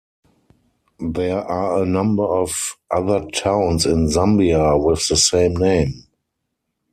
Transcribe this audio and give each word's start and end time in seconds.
There 1.11 1.37
are 1.45 1.83
a 1.83 1.85
number 1.85 2.23
of 2.25 2.75
other 2.89 3.23
towns 3.27 3.85
in 3.85 4.07
Zambia 4.07 4.83
with 4.83 5.07
the 5.07 5.15
same 5.15 5.53
name. 5.55 6.07